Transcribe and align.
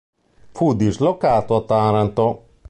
Fu 0.51 0.73
dislocato 0.73 1.55
a 1.57 1.61
Taranto. 1.63 2.45